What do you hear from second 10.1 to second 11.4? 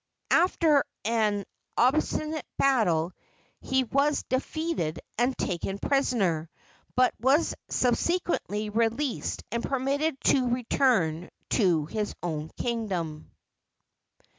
to return